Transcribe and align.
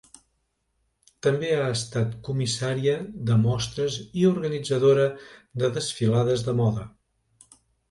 També 1.27 1.51
ha 1.57 1.67
estat 1.73 2.15
comissària 2.29 2.95
de 3.29 3.37
mostres 3.43 3.99
i 4.23 4.27
organitzadora 4.31 5.07
de 5.65 5.73
desfilades 5.79 6.49
de 6.51 6.59
moda. 6.65 6.91